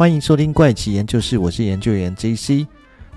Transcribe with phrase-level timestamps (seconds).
[0.00, 2.66] 欢迎收听怪奇研究室，我是研究员 JC。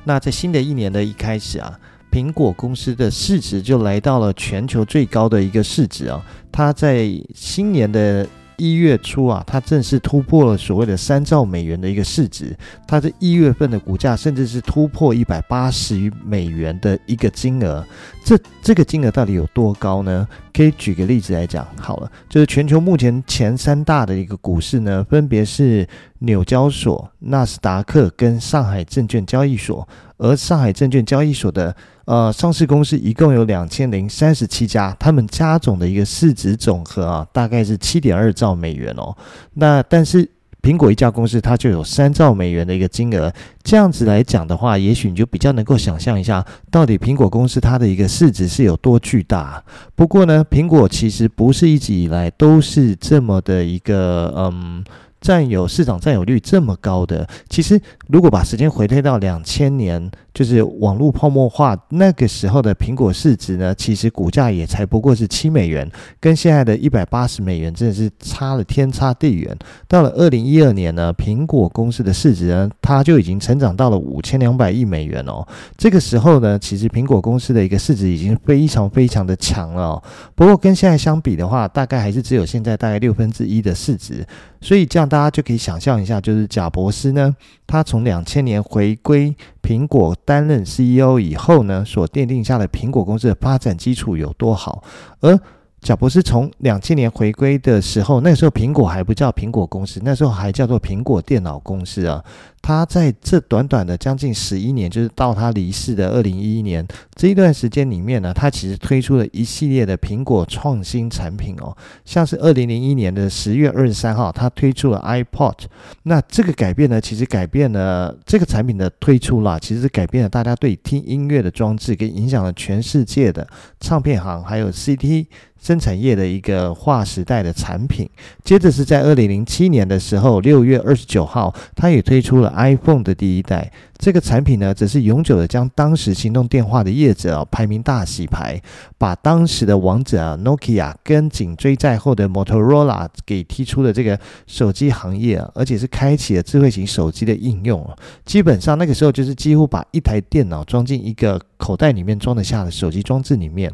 [0.03, 1.79] 那在新的一年的一开始啊，
[2.11, 6.21] 苹果公司的市值就来到了全球最高的一个市值啊，
[6.51, 8.27] 它在新年的。
[8.57, 12.55] 一月初啊，它正式突破了所谓的三兆美元的一个市值。
[12.87, 17.85] 它的一月份的股价甚至是突破一百八十美元的一个金额。
[18.23, 20.27] 这这个金额到底有多高呢？
[20.53, 25.87] 可以举个例子来讲好了，就是全球目前前三大的一个股市呢，分别是
[26.19, 29.87] 纽交所、纳斯达克跟上海证券交易所。
[30.17, 31.75] 而上海证券交易所的
[32.05, 39.15] 呃上市公司一共有两千零三十七家，他们加总的一个市值总和啊，大概是七点二兆美元哦。
[39.53, 40.29] 那但是
[40.61, 43.31] 苹果一家公司它就有三兆美元的一个金额，
[43.63, 49.63] 这样子来讲的话，也许你就比较能够想象一下，到底苹果公司它的一个市值是有多巨大。
[49.95, 54.83] 不过呢，苹果其实不是一直以来都是这么的一个嗯。
[55.23, 65.87] 占有市场占有率这么高的，其实如果把时间回推到两千年，就是网络泡沫化那个时候的苹果市值呢，其实股价也才不过是七美元，
[66.19, 69.55] 跟现在的一百八十美元真的是差了天差地远。
[69.87, 75.47] 到了二零一二年呢，苹果公司的市值呢，它就已经成长到了五千两百亿美元哦。
[75.77, 80.01] 这个时候呢，其实苹果公司的一个市值已经非常非常的强了。
[80.33, 84.25] 不过跟现在相比的话，大概还是只有现在大概六分之一的市值。
[84.59, 87.35] 所以这样大家就可以想象一下，就是贾伯斯呢，
[87.67, 94.83] 他从两千年回归苹果担任 CEO 以后呢，所奠定下的苹果公司的发展基础有多好，
[95.21, 95.39] 而。
[95.83, 102.23] 贾伯斯从两千年回归的时候，那时候苹果还不叫苹果公司，那时候还叫做苹果电脑公司啊。
[102.61, 111.75] 他在这短短的将近十一年，就是到他离世的二零一一年这一段时间里面呢，他其实推出了一系列的苹果创新产品哦，
[112.05, 115.65] 像是二零零一年的十月二十三号，他推出了 iPod。
[116.03, 123.45] 那这个改变呢，其实改变了这个产品的推出啦，其实改变了大家对听音乐的装置，跟影响了全世界的
[123.81, 125.27] 唱片行还有 CD。
[125.63, 128.09] 生产业的一个划时代的产品，
[128.43, 133.71] 接着是在二零零七年的时候，六月二十九号，它也推出了 iPhone 的第一代。
[133.97, 138.61] 这个产品呢，则是永久的将当时行动电话的业者啊排名大洗牌，
[138.97, 147.89] 把当时的王者啊 Nokia 跟紧追在后的 Motorola 给踢出了这个手机行业，而且是开启了智慧型手机的应用。
[148.25, 153.71] 基本上那个时候就是几乎把一台电脑装进一个口袋里面装得下的手机装置里面。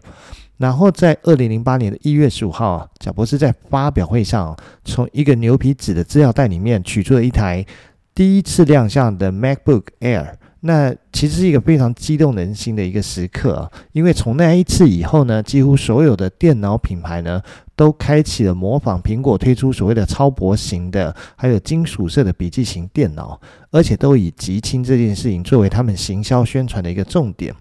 [0.60, 7.66] 然后在二零零八年的一月十五号，贾伯斯在发表会上，从一个牛皮纸的资料袋里面取出了一台
[8.14, 10.34] 第一次亮相的 MacBook Air。
[10.62, 17.42] 那其实是一个非常激动人心的一个时刻啊，因为从那一次以后呢，几乎所有的电脑品牌呢，
[17.78, 23.40] 都开启了模仿苹果推出所谓的超薄型的，还有金属色的笔记型电脑，
[23.72, 27.56] 而且都以极轻这件事情作为他们行销宣传的一个重点。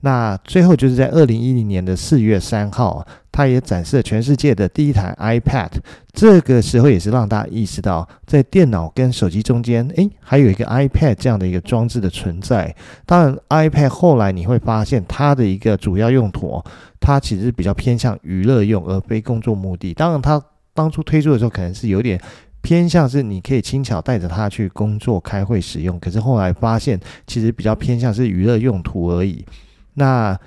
[0.00, 5.70] 那最后就是在二零一零年的四月三号，他也展示了全世界的第一台 iPad。
[6.12, 12.74] 这个时候也是让大家意识到，在电脑跟手机中间，诶，还有一个 iPad 这样的一个装置的存在。
[13.04, 16.62] 当然，iPad 后来你会发现它的一个主要用途，
[17.00, 19.92] 它其实比较偏向娱乐用，而非工作目的。
[19.92, 20.40] 当然，它
[20.72, 22.20] 当初推出的时候可能是有点
[22.60, 25.98] 偏向是你可以轻巧带着它去工作、开会使用。
[25.98, 29.44] 可是后来发现，其实比较偏向是娱乐用途而已。
[29.96, 30.38] 那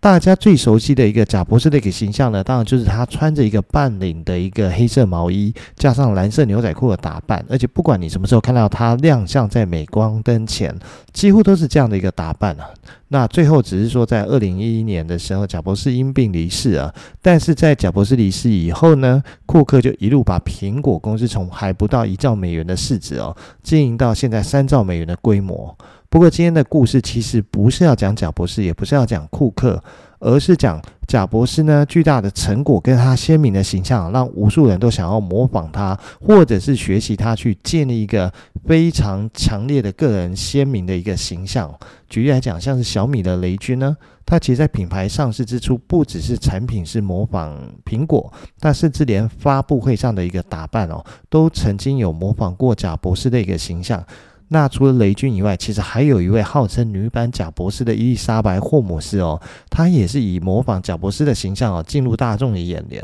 [0.00, 10.76] 大家最熟悉的一个贾博士的一个形象呢，当然就是他穿着一个半领的一个黑色毛衣，加上蓝色牛仔裤的打扮，而且不管你什么时候看到他亮相在镁光灯前，
[11.12, 12.66] 几乎都是这样的一个打扮啊。
[13.12, 16.90] 那最后只是说，在二零一一年的时候，贾博士因病离世啊。
[17.20, 25.76] 但是在贾博士离世以后呢，库克就一路把苹果公司从还不到一兆美元的市值哦，经营到现在三兆美元的规模。
[26.08, 29.82] 不过今天的故事其实不是要讲贾博士，也不是要讲库克，
[30.22, 38.32] 而是讲贾博士呢巨大的成果跟他鲜明的形象，让无数人都想要模仿他，或者是学习他，去建立一个
[38.64, 41.72] 非常强烈的个人鲜明的一个形象。
[42.08, 54.02] 举例来讲，像是小米的雷军呢，他其实在品牌上市之初，不只是产品是模仿苹果，但甚至连发布会上的一个打扮哦，都曾经有模仿过贾博士的一个形象。
[54.52, 59.40] 那除了雷军以外，其实还有一位号称女版贾博士的伊丽莎白霍姆斯哦，
[59.70, 63.02] 她也是以模仿贾博士的形象哦进入大众的眼帘。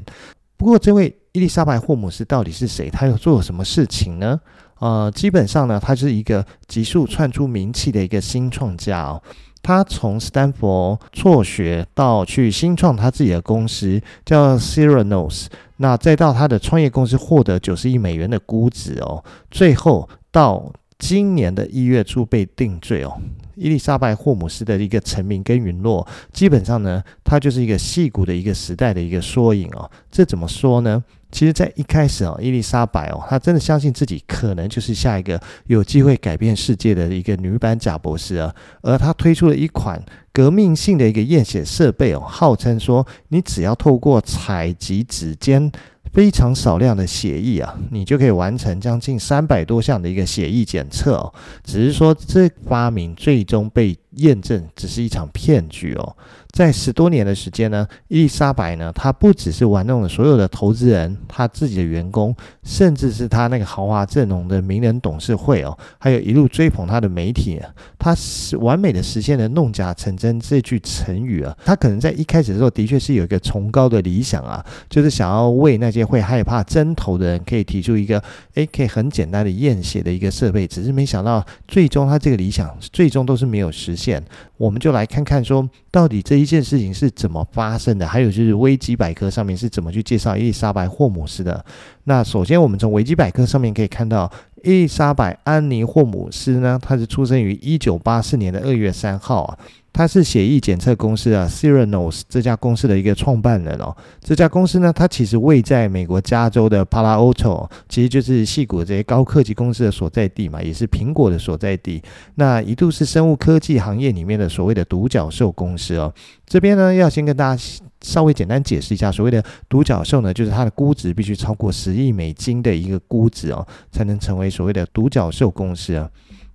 [0.59, 2.91] 不过，这位伊丽莎白霍姆斯到底是谁？
[2.91, 4.39] 她又做了什么事情呢？
[4.79, 9.23] 呃，基本上呢，她是一个急速窜出名气的一个新创家哦。
[9.61, 15.47] 他从斯坦福辍学到去新创他自己的公司叫 Theranos，
[15.79, 23.21] 那再到他的创业公司获得九十亿美元的估值哦，最后到今年的一月初被定罪哦。
[23.55, 29.91] 伊丽莎白·霍姆斯的一个成名跟陨落，基本上呢，它就是一个戏骨的一个时代的一个缩影哦。
[30.11, 31.03] 这怎么说呢？
[31.31, 38.55] 其实，在一开始哦，伊丽莎白哦，她真的相信自己可能就是下一个有机会改变世界的一个女版贾博士啊。
[38.83, 40.01] 而她推出了一款
[40.33, 45.71] 革命性的一个验血设备哦，号称说你只要透过采集指尖
[46.13, 51.33] 非常少量的血液啊，你就可以完成将近三百多项的一个血液检测哦。
[51.63, 56.17] 只是说这发明最终被验证只是一场骗局哦。
[56.51, 62.35] 在十多年的时间呢，伊丽莎白呢，她不只是玩弄了所有的投资人、她自己的员工，
[62.65, 67.61] 甚至是她那个豪华阵容的名人董事会哦，还有一路追捧她的媒体，
[67.99, 71.57] 她是完美的实现了弄假成真这句成语啊。
[71.65, 78.21] 她可能在一开始的时候，的确是有一个崇高的理想啊，就是想要为那些会害怕针头的人，可以提出一个
[78.55, 80.67] 诶，可以很简单的验血的一个设备。
[80.67, 84.21] 只是没想到，最终她这个理想最终都是没有实现。
[84.59, 88.07] 我们就来看看说，到底这一件事情是怎么发生的？
[88.07, 91.65] 还有就是维基百科上面是怎么去介绍伊丽莎白·霍姆斯的？
[92.09, 94.33] 那首先，我们从维基百科上面可以看到，
[94.65, 99.59] 伊丽莎白·安妮·霍姆斯呢，她是出生于一九八四年的二月三号啊。
[99.91, 103.97] 他是血液检测公司啊，Theranos 这家公司的一个创办人哦。
[104.21, 112.01] 这家公司呢，它其实位在美国加州的 Palo Alto，其实就是矽谷这些高科技公司的所在地嘛，也是苹果的所在地。
[112.37, 116.13] 那一度是生物科技行业里面的所谓的独角兽公司哦。
[116.47, 117.63] 这边呢，要先跟大家
[118.01, 126.09] 稍微简单解释一下，所谓的独角兽呢，就是它的估值必须超过十亿美金的一个估值哦，才能成为所谓的独角兽公司啊。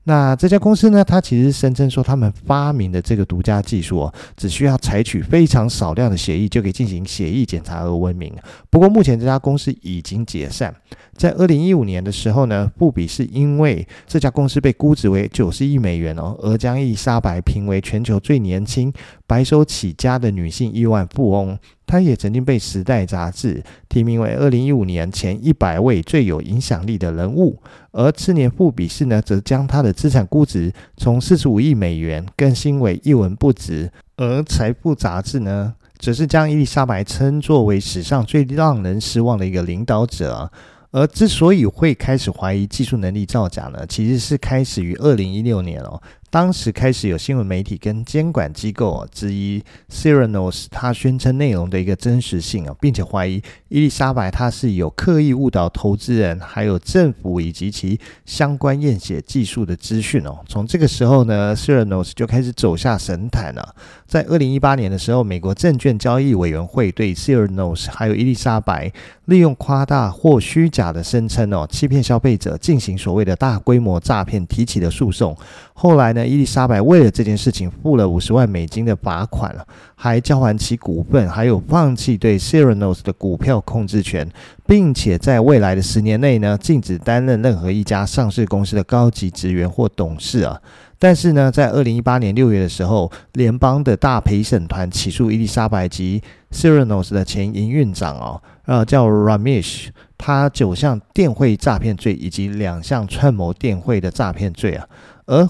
[0.05, 8.33] 那这家公司呢，它其实声称说他们发明的这个独家技术哦，只需要采取非常少量的协议就可以进行协议检查而闻名。
[8.69, 10.75] 不过目前这家公司已经解散。
[11.13, 18.91] 在二零一五年的时候呢，富比是因为这家公司被估值为九十亿美元哦，而将伊莎白评为全球最年轻、
[19.33, 21.57] 白手起家的女性亿万富翁。
[21.87, 27.59] 她也曾经被《时代》杂志提名为二零一五年前一百位最有影响力的人物。
[27.93, 33.91] 而次年，富比士呢，则将她的资产估值从四十五亿美元更新为一文不值。
[34.17, 40.51] 而《财富》杂志呢，则是将伊丽莎白称作为史上最让人失望的一个领导者。
[40.91, 45.99] 而之所以会开始怀疑技术能力造假呢，其实是开始于二零一六年哦。
[46.33, 60.39] 当时开始有新闻媒体跟监管机构质疑 Seranos，他宣称内容的一个真实性啊，并且怀疑伊丽莎白她是有刻意误导投资人、还有政府以及其相关验血技术的资讯哦。
[60.47, 63.75] 从这个时候呢，Seranos 就开始走下神坛了。
[64.07, 68.91] 在二零一八年的时候，美国证券交易委员会对 Seranos 还有伊丽莎白
[69.25, 75.35] 利用夸大或虚假的声称哦，欺骗消费者进行所谓的大规模诈骗提起的诉讼。
[75.73, 79.55] 后来呢，伊丽莎白为了这件事情付了五十万美金的罚款，
[79.95, 84.29] 还交还其股份，还有放弃对 s e r e n o s 的股票控制权，
[84.67, 90.59] 并且在未来的十年内呢，禁止担任任何一家上市公司的高级职员或董事啊。
[91.03, 104.87] 但是呢，在二零一八年六月的时候，联邦的大陪审团起诉伊丽莎白及 Serenos 的前营运长哦，呃，叫 Ramesh，他九项电汇诈骗罪以及两项串谋电汇的诈骗罪啊。
[105.25, 105.45] 而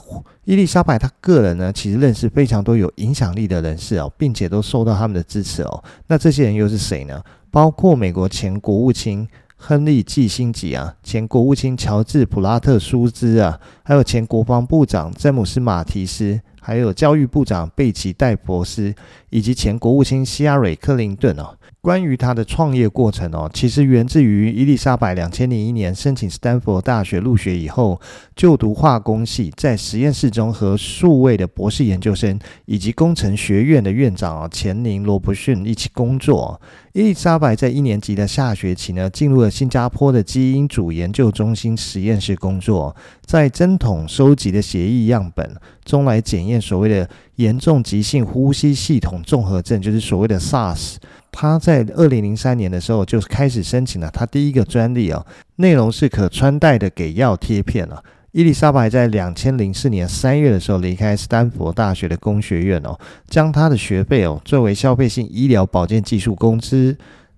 [0.46, 5.84] 伊丽莎白她个人呢，其实认识非常多有影响力的人士哦，并且都受到他们的支持哦。
[6.08, 7.22] 那这些人又是谁呢？
[7.52, 9.28] 包括美国前国务卿
[9.66, 18.94] 亨利·季辛吉啊，前国务卿乔治·普拉特舒兹啊，还有前国防部长詹姆斯·马提斯，还有教育部长贝奇·戴博斯，
[19.30, 21.56] 以及前国务卿希拉瑞·克林顿哦。
[21.84, 28.00] 关于他的创业过程哦，其实源自于伊丽莎白两千零一年申请斯坦福大学入学以后，
[28.38, 36.62] 就读化工系，在实验室中和数位的博士研究生以及工程学院的院长啊钱宁罗伯逊一起工作。
[36.94, 50.96] 伊丽莎白在一年级的下学期呢，进入了新加坡的基因组研究中心实验室工作，在针筒收集的血液样本中来检验所谓的严重急性呼吸系统综合症，就是所谓的 SARS。
[51.34, 55.26] 他在二零零三年的时候就开始申请了他第一个专利啊，
[55.56, 58.02] 内容是可穿戴的给药贴片了。
[58.32, 62.98] 伊丽莎白在两千零四年三月的时候离开斯坦福大学的工学院哦，
[63.28, 66.96] 将他的学费哦作为消费性医疗保健技术公司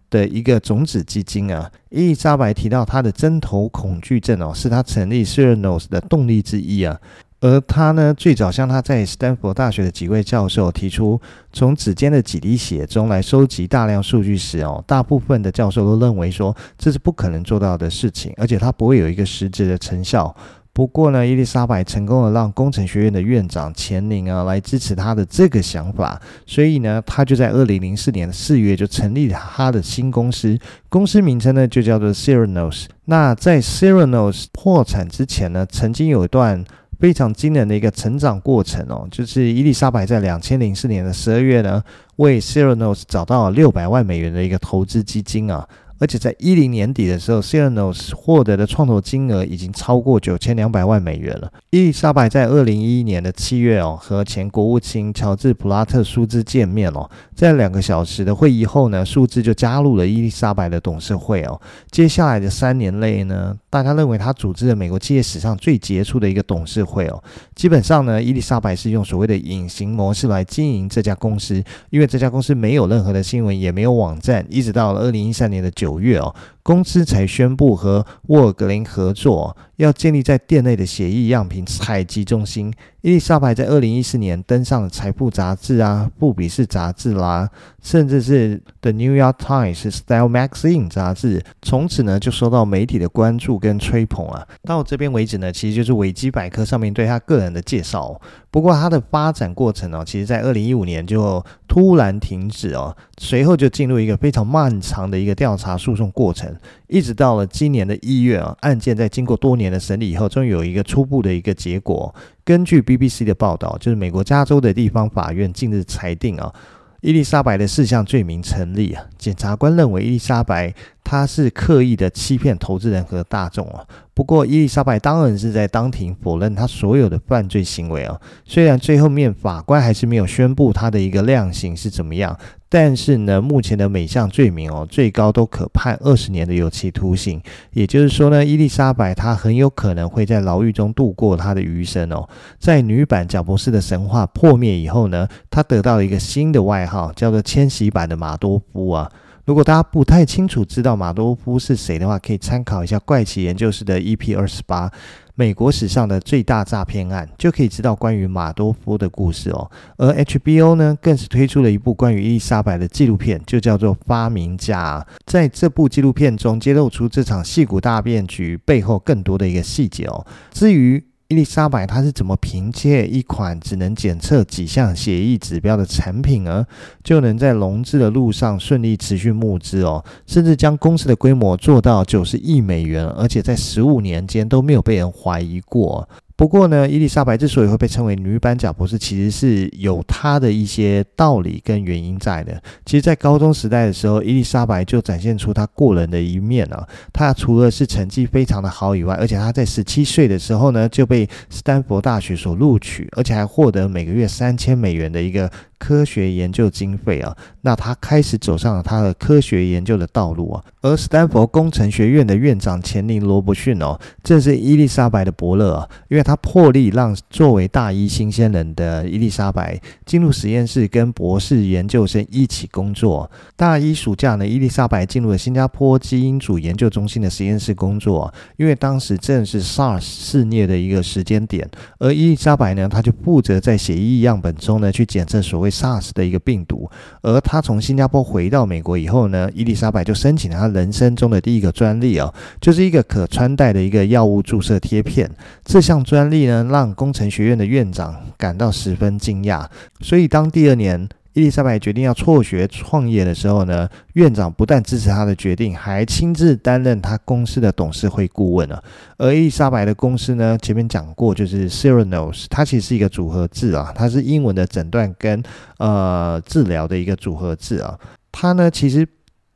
[0.10, 1.70] 的一个种子基金啊。
[1.90, 6.98] 伊丽莎白提到他的针头恐惧症哦，是他成立 Seranos 的动力之一啊。
[7.42, 11.20] 而他呢，最早向他在斯坦福大学的几位教授提出，
[11.54, 20.36] 从指尖的几滴血中来收集大量数据时，哦，大部分的教授都认为说这是不可能做到的事情，而且他不会有一个实质的成效。
[20.74, 32.88] 不过呢，伊丽莎白成功的让工程学院的院长钱宁啊来支持他的这个想法，所以呢，他就在二零零四年的四月就成立了他的新公司，公司名称呢就叫做 Theranos。
[33.06, 36.66] 那在 Serenos 破产之前呢，曾经有一段
[37.00, 41.84] 非常惊人的一个成长过程哦，就是伊丽莎白在两千零四年的十二月呢，
[42.18, 45.68] 为 s e r a n o s 找到了六百万美元的一个投资基金啊。
[45.98, 51.50] 而且在一零年底的时候，CERNOS 获得的创投金额已经超过九千两百万美元了。
[51.70, 61.60] 伊丽莎白在二零一一年的七月哦，和前国务卿乔治普拉特舒兹见面哦，在两个小时的会议后呢，舒兹就加入了伊丽莎白的董事会哦。
[61.90, 67.24] 接下来的三年内呢，大家认为他组织了美国企业史上最杰出的一个董事会哦。
[67.56, 75.85] 基本上呢，伊丽莎白是用所谓的隐形模式来经营这家公司，因为这家公司没有任何的新闻，也没有网站，一直到了二零一三年的九。
[75.86, 76.34] 九月啊，
[76.66, 82.74] 公司才宣布和沃尔格林合作，要建立在店内的血液样品采集中心。
[83.02, 87.48] 伊丽莎白在二零一四年登上了财富杂志啊、布比士杂志啦，
[87.84, 94.48] 甚至是 The New York Times Style Magazine 杂志，从此呢就受到媒体的关注跟吹捧啊。
[94.64, 98.20] 到这边为止呢，其实就是维基百科上面对他个人的介绍。
[98.50, 106.55] 不过他的发展过程哦，其实在二零一五年就突然停止哦，随后就进入一个非常漫长的一个调查诉讼过程，
[106.88, 112.14] 一直到了今年的一月啊，案件在经过多年的审理以后，终于有一个初步的一个结果。
[112.44, 116.54] 根据 BBC 的报道，就是美国加州的地方法院近日裁定啊，
[117.02, 119.04] 伊丽莎白的四项罪名成立啊。
[119.18, 120.74] 检察官认为伊丽莎白
[121.06, 123.86] 他是刻意的欺骗投资人和大众啊。
[124.14, 128.20] 不过伊丽莎白当然是在当庭否认他所有的犯罪行为啊。
[128.46, 132.38] 虽然最后面法官还是没有宣布他的一个量刑是怎么样。
[132.68, 137.42] 但是呢，目前的每项罪名哦，最高都可判二十年的有期徒刑。
[137.72, 142.28] 也就是说呢，伊丽莎白她很有可能会在牢狱中度过她的余生哦。
[142.60, 149.10] 在女版贾博士的神话破灭以后呢，她得到了一个新的外号，叫做“千禧版的马多夫”啊。
[149.46, 154.92] 如果大家不太清楚知道马多夫是谁的话，可以参考一下怪奇研究室的 EP 二十八。
[155.38, 159.70] 美国史上的最大诈骗案，就可以知道关于马多夫的故事哦。
[159.98, 165.06] 而 HBO 呢，更是推出了一部关于伊丽莎白的纪录片，就叫做《发明家》。
[165.26, 170.26] 在这部纪录片中，揭露出这场戏骨大骗局背后更多的一个细节哦。
[170.52, 176.66] 至于伊丽莎白她是怎么凭借一款只能检测几项协议指标的产品呢，
[177.04, 186.08] 就能在融资的路上顺利持续募资哦，甚至将公司的规模做到九十亿美元，而且在十五年间都没有被人怀疑过。
[186.38, 192.62] 不过呢，伊丽莎白之所以会被称为女版贾博士，其实是有她的一些道理跟原因在的。
[192.86, 196.86] 其实，在高中时代的时候，伊丽莎白就展现出她过人的一面啊。
[197.14, 205.50] 她除了是成绩非常的好以外，而且她在十七岁的时候呢，就被斯坦福大学所录取，而且还获得每个月三千美元的一个。
[205.78, 210.64] 科学研究经费啊，那他开始走上了他的科学研究的道路啊。
[210.82, 223.30] 而斯坦福工程学院的院长钱宁罗伯逊哦，正是伊丽莎白的伯乐啊，因为他破例让作为大一新鲜人的伊丽莎白进入实验室跟博士研究生一起工作。
[223.56, 231.68] 大一暑假呢，伊丽莎白进入了新加坡基因组研究中心的实验室工作，因为当时正是 SARS 肆虐的一个时间点，
[231.98, 235.76] 而伊丽莎白呢，他就负责在血液样本中呢去检测所谓谓。
[235.76, 236.90] SARS 的一个病毒，
[237.22, 245.30] 而他从新加坡回到美国以后呢，伊丽莎白就申请了他人生中的第一个专利哦，就是一个可穿戴的一个药物注射贴片。
[245.66, 249.68] 这项专利呢，让工程学院的院长感到十分惊讶，
[250.00, 251.10] 所以当第二年。
[251.36, 258.82] 伊丽莎白决定要辍学创业的时候呢，院长不但支持她的决定，还亲自担任她公司的董事会顾问了。
[259.18, 265.44] 而伊丽莎白的公司呢，前面讲过，就是 Theranos，它其实是一个组合字啊，它是英文的诊断跟
[265.78, 268.00] 呃治疗的一个组合字啊。
[268.32, 269.06] 它呢，其实。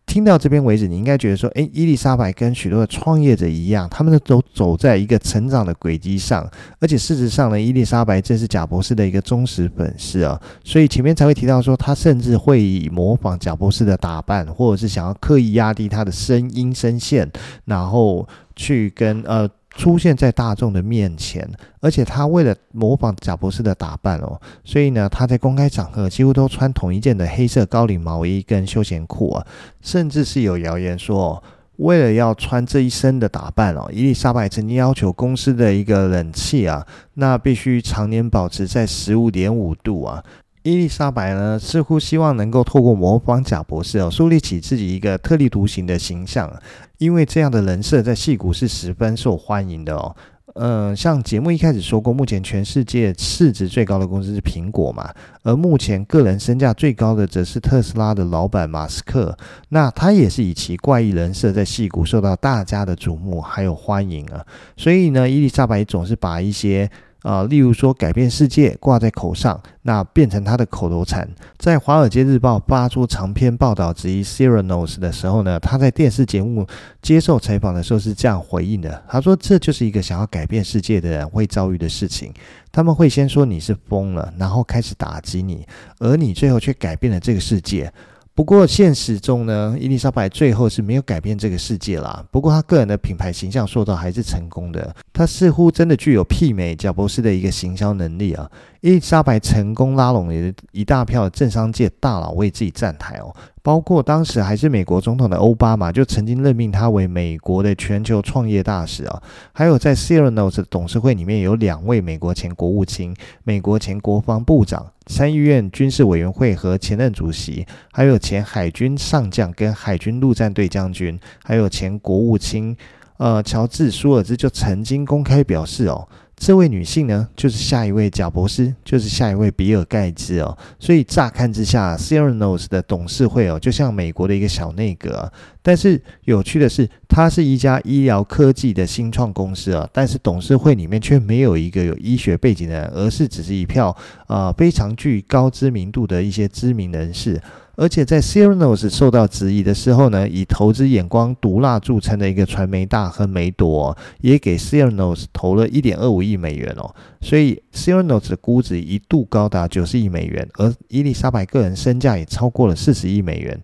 [0.09, 6.49] 听到这边为止，你应该觉得说，诶，伊丽莎白跟许多的创业者一样，他们都走在一个成长的轨迹上，
[6.79, 17.31] 而且事实上呢，伊丽莎白正是贾博士的一个忠实粉丝啊，所以前面才会提到说，他甚至会以模仿贾博士的打扮，或者是想要刻意压低他的声音声线，
[17.65, 19.47] 然后去跟呃。
[19.75, 21.49] 出现在大众的面前，
[21.79, 29.45] 而且他为了模仿贾博士的打扮哦，所以呢，他在公开场合几乎都穿同一件的黑色高领毛衣跟休闲裤啊，
[29.81, 31.41] 甚至是有谣言说，
[31.77, 40.23] 为了要穿这一身的打扮哦，伊丽莎白曾经要求公司的一个冷气啊，那必须常年保持在十五点五度啊。
[40.63, 46.51] 伊丽莎白呢，似乎希望能够透过模仿贾博士哦，树立起自己一个特立独行的形象，
[46.97, 50.15] 因为这样的人设在戏谷是十分受欢迎的哦。
[50.55, 55.09] 嗯、像节目一开始说过，目前全世界市值最高的公司是苹果嘛，
[55.43, 59.37] 而目前个人身价最高的则是特斯拉的老板马斯克。
[59.69, 64.45] 那他也是以其怪异人设在戏谷受到大家的瞩目还有欢迎啊。
[64.75, 66.89] 所以呢，伊丽莎白总是把一些。
[67.21, 71.27] 啊、例如说改变世界挂在口上，那变成他的口头禅。
[71.57, 76.65] 在《华尔街日报》发出长篇报道质疑 Theranos 的时候呢，他在电视节目
[77.01, 82.33] 接受采访的时候是这样回应的：他说，这就是一个想要改变世界的人会遭遇的事情。
[82.71, 87.91] 他们会先说你是疯了，然后开始打击你，而你最后却改变了这个世界。
[88.39, 92.25] 不过现实中呢，伊丽莎白最后是没有改变这个世界啦。
[92.31, 98.49] 不过她个人的品牌形象塑造还是成功的，她似乎真的具有媲美贾伯斯的一个行销能力啊。
[98.81, 109.21] 伊丽莎白成功拉拢了一大票政商界大佬为自己站台哦，包括当时还是美国总统的欧巴马就曾经任命他为美国的全球创业大使啊。
[109.51, 122.77] 还有在 Theranos 董事会里面有两位美国前国务卿、美国前国防部长、参议院军事委员会和前任主席，还有前海军上将跟海军陆战队将军，还有前国务卿
[123.17, 126.07] 呃乔治舒尔兹就曾经公开表示哦。
[126.39, 130.57] 这位女性呢，就是下一位贾博斯，就是下一位比尔盖茨哦。
[130.79, 135.31] 所以乍看之下，Seranos 的董事会哦，就像美国的一个小内阁。
[135.61, 147.39] 但是有趣的是，它是一家医疗科技的新创公司啊，但是董事会里面却没有一个有医学背景的人，而是只是一票啊非常具高知名度的一些知名人士。
[147.79, 163.57] 而且在 Serenos 受到质疑的时候呢，以投资眼光毒辣著称的一个传媒大亨梅朵也给 Serenos 投了一点二五亿美元哦，所以 Serenos 的估值一度高达九十亿美元，而伊丽莎白个人身价也超过了四十亿美元。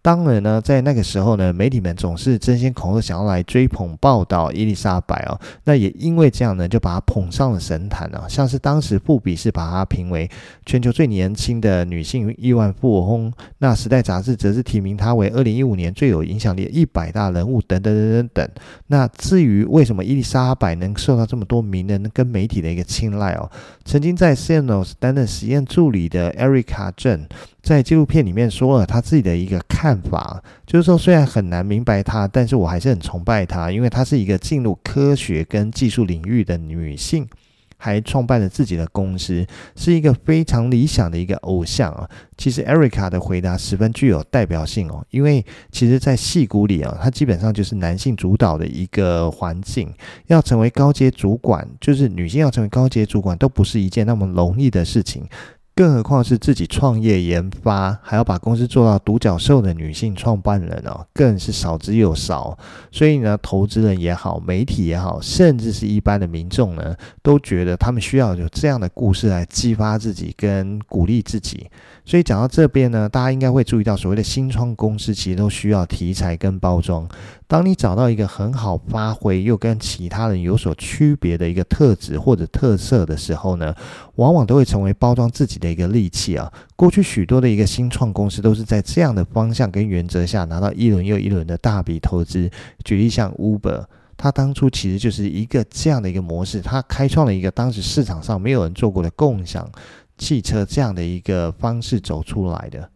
[0.00, 5.38] 当然呢，在那个时候呢，媒体们总是争先恐后想要来追捧报道伊丽莎白哦。
[5.64, 8.26] 那也因为这样呢，就把她捧上了神坛啊。
[8.28, 10.30] 像是当时富比是把她评为
[10.64, 18.48] 全球最年轻的女性亿万富翁，那时代杂志则是提名她为二零一五年最有影响力一百大人物等等等等等。
[18.86, 23.50] 那至于为什么伊丽莎白能受到这么多名人跟媒体的一个青睐哦，
[23.84, 27.26] 曾经在 Theranos 担任实验助理的 Erica Jane。
[27.68, 37.28] 在纪录片里面说了他自己的一个看法，就是说虽然很难明白他，但是我还是很崇拜他，因为他是一个进入科学跟技术领域的女性，
[37.76, 42.08] 还创办了自己的公司，是一个非常理想的一个偶像啊。
[42.38, 49.92] 其实 Erica 的回答十分具有代表性哦，因为其实，在矽谷里啊，它基本上就是男性主导的一个环境，
[50.28, 55.22] 要成为高阶主管，就是女性要成为高阶主管，都不是一件那么容易的事情。
[55.78, 62.58] 更何况是自己创业研发，还要把公司做到独角兽的女性创办人哦，更是少之又少。
[62.90, 71.68] 所以呢，投资人也好，媒体也好，甚至是一般的民众呢，都觉得他们需要有这样的故事来激发自己跟鼓励自己。
[72.08, 77.06] 所以讲到这边呢，大家应该会注意到，所谓的新创公司其实都需要题材跟包装。
[77.46, 83.74] 当你找到一个很好发挥又跟其他人有所区别的一个特质或者特色的时候呢，
[84.14, 86.50] 往往都会成为包装自己的一个利器啊。
[86.76, 92.50] 过去许多的一个新创公司都是在这样的方向跟原则下拿到一轮又一轮的大笔投资。
[92.86, 93.84] 举例像 Uber，
[94.16, 99.70] 它当初其实就是一个这样的一个模式，它开创了一个当时市场上没有人做过的共享。
[100.18, 102.90] 汽车这样的一个方式走出来的。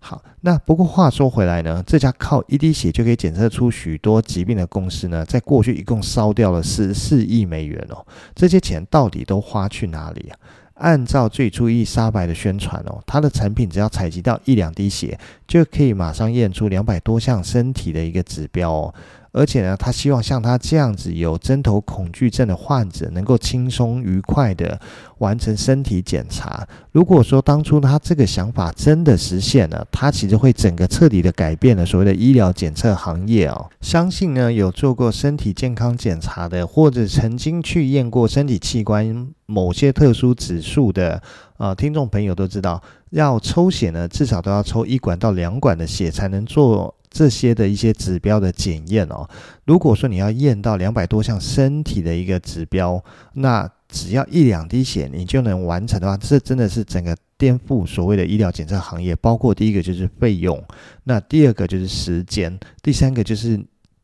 [0.00, 8.06] 好，那不过话说回来呢，这家靠一滴血就可以检测出许多疾病的公司呢，在过去一共烧掉了十四亿美元哦。
[8.32, 10.38] 这些钱到底都花去哪里啊？
[10.74, 18.94] 按照最初伊莎白的宣传哦，它的产品只要采集到一两滴血，就可以马上验出两百多项身体的一个指标哦。
[19.32, 24.80] 而且呢，他希望像他这样子有针头恐惧症的患者，能够轻松愉快地
[25.18, 26.66] 完成身体检查。
[26.92, 33.68] 如果说当初他这个想法真的实现了，他其实会整个彻底的改变了所谓的医疗检测行业哦。
[33.80, 41.22] 相信呢，有做过身体健康检查的，或者曾经去验过身体器官某些特殊指数的
[41.58, 46.94] 呃听众朋友都知道，要抽血呢，至少都要抽一管到两管的血才能做。
[47.10, 49.28] 这些的一些指标的检验哦，
[49.64, 53.02] 如果说你要验到两百多项身体的一个指标，
[53.34, 59.16] 那只要一两滴血你就能完成的话，这真的是整个颠覆所谓的医疗检测行业。
[59.16, 60.62] 包括第一个就是费用，
[61.04, 63.58] 那第二个就是时间，第三个就是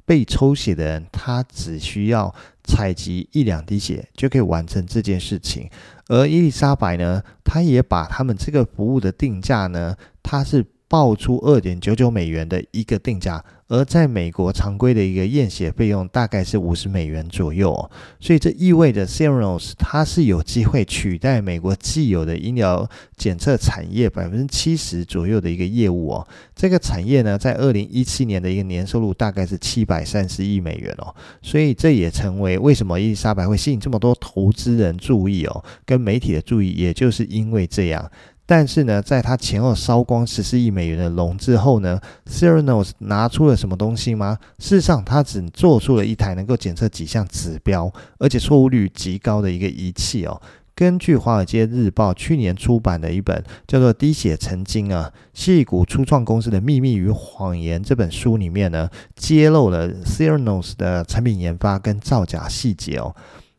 [0.06, 5.68] 被抽血的人，他只需要采集一两滴血就可以完成这件事情。
[6.08, 10.64] 而伊丽莎白呢，她也把他们这个服务的定价呢，它是。
[10.94, 13.44] 报出二点九九美元的一个定价。
[13.66, 26.28] 而在美国，常规的一个验血费用大概是五十美元左右，所以这意味着 Theranos 它是有机会取代美国既有的医疗检测产业百分之七十左右的一个业务哦。
[26.54, 38.08] 这个产业呢，在二零一七年的一个年收入大概是七百三十亿美元哦，所以这也成为为什么伊丽莎白会吸引这么多投资人注意哦，跟媒体的注意，也就是因为这样。
[38.46, 41.98] 但是呢，在他前后烧光十四亿美元的融资后呢
[42.30, 44.38] ，Theranos 拿出了什么东西吗？
[44.58, 50.40] 事实上，他只做出了一台能够检测几项指标，而且错误率极高的一个仪器哦。
[50.76, 63.14] 根据《华尔街日报》去年出版的一本叫做《滴血成金啊，矽谷初创公司的秘密与谎言》这本书里面呢，揭露了 Theranos 的产品研发跟造假细节哦。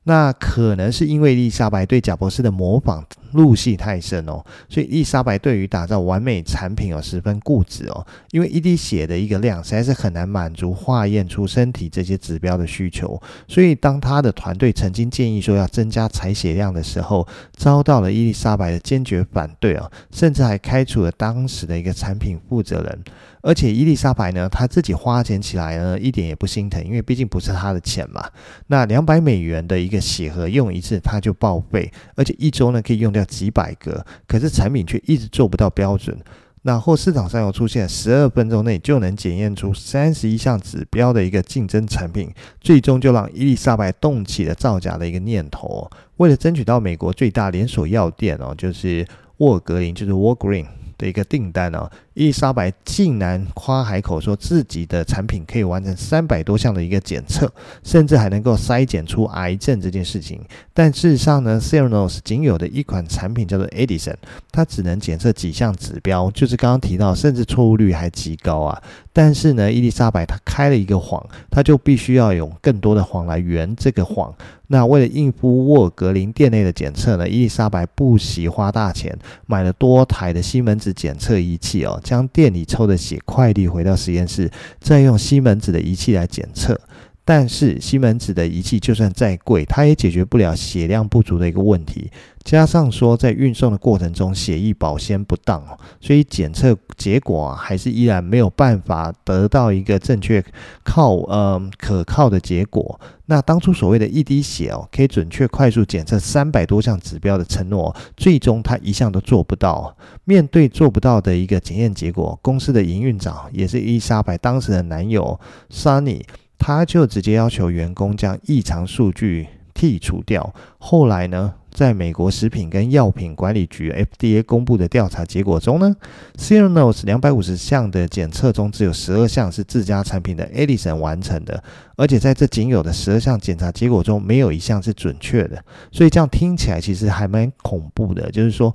[0.07, 8.05] 那可能是因为伊丽莎白对贾博士的模仿入戏太深哦，所以伊丽莎白对于打造完美产品哦十分固执哦。
[8.31, 23.03] 因为一滴血的一个量实在是很难满足化验出身体这些指标的需求，所以当他的团队曾经建议说要增加采血量的时候，遭到了伊丽莎白的坚决反对哦，甚至还开除了当时的一个产品负责人。
[23.45, 28.27] 而且伊丽莎白呢，她自己花钱起来呢，一点也不心疼，因为毕竟不是她的钱嘛。
[28.65, 36.17] 那两百美元的一个血盒用一次，她就报废，而且一周呢可以用掉几百个，可是产品却一直做不到标准。
[36.63, 45.88] 然后市场上又出现十二分钟内就能检验出三十一项指标的一个竞争产品，最终就让伊丽莎白动起了造假的一个念头。
[46.17, 50.65] 为了争取到美国最大连锁药店哦，就是沃格林，就是 Walgreens
[50.97, 57.51] 的一个订单哦，伊丽莎白竟然夸海口说自己的产品可以完成三百多项的一个检测，
[57.84, 60.41] 甚至还能够筛检出癌症这件事情。
[60.73, 64.15] 但事实上呢，Cernos 仅有的一款产品叫做 Edison，
[64.51, 68.81] 它只能检测几项指标，就是刚刚提到，甚至错误率还极高啊。
[69.12, 74.34] 但是呢，伊丽莎白她开了一个谎，她就必须要用更多的谎来圆这个谎。
[74.67, 84.49] 那为了应付沃尔格林店内的检测呢，伊丽莎白不惜花大钱买了多台的西门子检测仪器哦，将店里抽的血快递回到实验室，
[84.80, 86.80] 再用西门子的仪器来检测。
[87.27, 92.11] 但是西门子的仪器就算再贵，它也解决不了血量不足的一个问题。
[92.43, 95.65] 加上说在运送的过程中血液保鲜不当，
[95.99, 100.45] 所以检测结果啊还是依然没有办法得到一个正确
[100.83, 102.99] 靠呃可靠的结果。
[103.25, 109.97] 那当初所谓的一滴血哦，可以准确快速检测三百多项指标的承诺，最终他一项都做不到。
[110.25, 115.39] 面对做不到的一个检验结果，公司的营运长也是伊丽莎白当时的男友
[115.73, 116.21] Sonny。
[116.57, 120.53] 他就直接要求员工将异常数据剔除掉。
[120.77, 125.95] 后来呢，在美国食品跟药品管理局 FDA 公布的调查结果中呢
[126.37, 131.61] ，Theranos 两百五十项的检测中，只有十二项是自家产品的 Edison 完成的，
[131.97, 135.61] 而且在这仅有的十二项检查结果中，没有一项是准确的。
[135.91, 138.73] 所以这样听起来其实还蛮恐怖的，就是说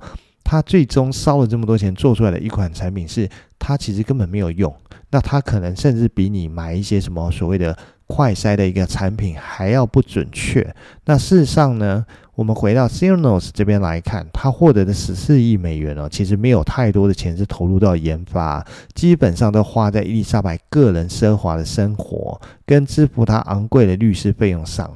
[0.51, 3.25] 他最终烧了这么多钱做出来的一款产品，是
[3.57, 4.75] 他其实根本没有用。
[5.09, 7.73] 那他可能甚至比你买一些什么所谓的
[8.05, 10.75] 快筛的一个产品还要不准确。
[11.05, 18.61] 那事实上呢，我们回到 CERNOS 这边来看，他获得的十四亿美元哦，其实没有太多的钱是投入到研发，
[18.93, 24.93] 基本上都花在伊丽莎白个人奢华的生活跟支付他昂贵的律师费用上。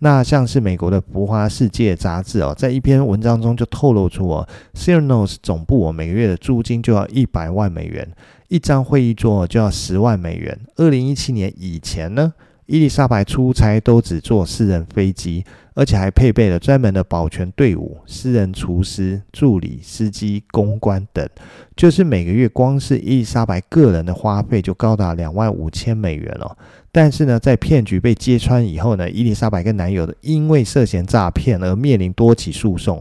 [0.00, 8.08] 那像是美国的《浮华世界》杂志哦，在一篇文章中就透露出哦，Theranos 总部哦，每个月的租金就要一百万美元。
[8.46, 10.58] 一张会议桌就要十万美元。
[10.76, 12.32] 二零一七年以前呢，
[12.66, 21.28] 伊丽莎白出差都只坐私人飞机，而且还配备了专门的保全队伍、私人厨师、助理、司机、公关等。
[21.76, 26.56] 就是每个月光是伊丽莎白个人的花费就高达两万五千美元哦。
[27.00, 33.00] 但是呢，在骗局被揭穿以后呢，伊丽莎白跟男友因为涉嫌诈骗而面临多起诉讼。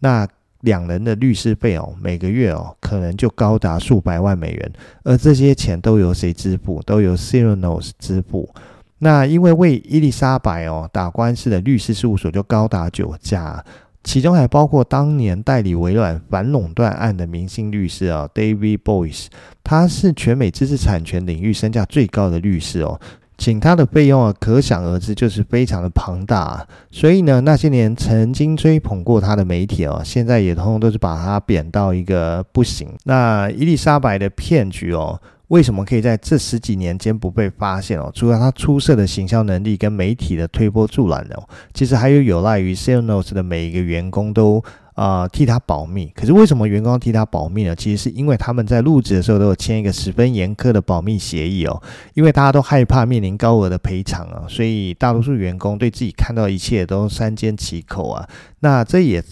[0.00, 0.26] 那
[0.62, 4.72] 两人的律师费哦，每个月哦，可能就高达数百万美元，
[5.04, 6.82] 而这些钱都由谁支付？
[6.82, 8.52] 都由 Theranos 支付。
[8.98, 13.64] 那因为为伊丽莎白哦打官司的律师事务所就高达九家，
[14.02, 19.26] 其中还包括当年代理微软反垄断案的明星律师哦，David Boies，
[19.62, 23.00] 他是全美知识产权领域身价最高的律师哦。
[23.38, 26.66] 请他的费用啊，可想而知，就是非常的庞大。
[26.90, 32.88] 所以呢，那些年曾经追捧过他的媒体哦，现在也通通都是把他贬到一个不行。
[33.04, 38.10] 那伊丽莎白的骗局哦，为什么可以在这十几年间不被发现哦？
[38.12, 44.62] 除了他出色的行销能力跟媒体的推波助澜哦，其实还有有赖于 CellNotes 的每一个员工都
[44.94, 46.10] 啊、替他保密。
[46.16, 47.76] 可是为什么员工替他保密呢？
[47.76, 51.80] 其实是因为他们在入职的时候都有签一个十分严苛的保密协议哦，
[52.14, 58.28] 因为大家都害怕面临高额的赔偿啊，所以大多数员工对自己看到一切都三缄其口啊。
[58.60, 59.22] 那这也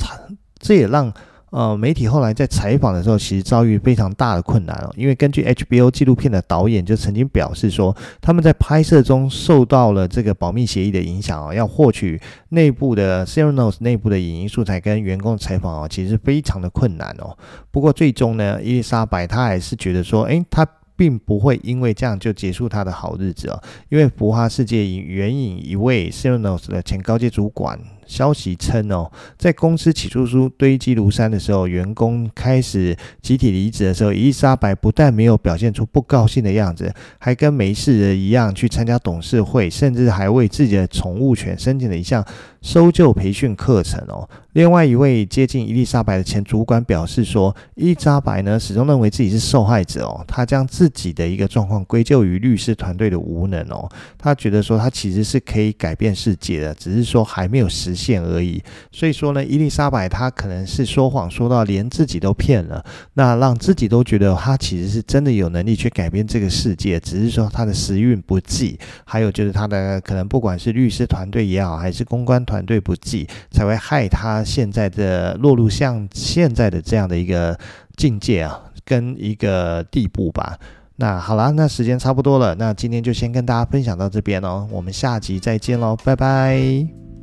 [0.60, 1.12] 这也让。
[1.54, 17.38] 呃，媒体后来在采访的时候，其实遭遇非常大的困难哦，因为根据 HBO 纪录片的导演就曾经表示说，他们在拍摄中受到了这个保密协议的影响哦，要获取内部的 CellNotes 内部的影音素材跟员工采访哦，其实非常的困难哦。
[17.70, 27.78] 不过最终呢，伊丽莎白她还是觉得说，诶，她并不会因为这样就结束她的好日子哦，因为浮华世界援引一位 CellNotes 的前高阶主管。
[28.06, 42.22] 消息称哦，在公司起诉书堆积如山的时候，员工开始集体离职的时候，伊丽莎白不但没有表现出不高兴的样子，还跟没事人一样去参加董事会，甚至还为自己的宠物犬申请了一项
[42.60, 44.28] 搜救培训课程哦。
[44.52, 57.93] 另外一位接近伊丽莎白的前主管表示说，伊丽莎白呢始终认为自己是受害者哦，他将自己的一个状况归咎于律师团队的无能哦，他觉得说他其实是可以改变世界的，只是说还没有实。
[57.94, 77.58] 线而已，所以说呢，伊丽莎白她可能是说谎说到连自己都骗了，那让自己都觉得她其实是真的有能力去改变这个世界，只是说她的时运不济，还有就是她的可能不管是律师团队也好，还是公关团队不济，才会害她现在的落入像现在的这样的一个
[77.96, 80.58] 境界啊，跟一个地步吧。
[80.96, 87.13] 那好啦，那时间差不多了，那今天就先跟大家分享到这边哦，我们下集再见喽，拜拜。